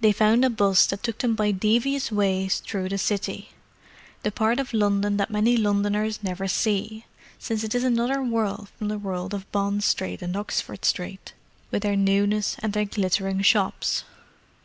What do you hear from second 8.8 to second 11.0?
the world of Bond Street and Oxford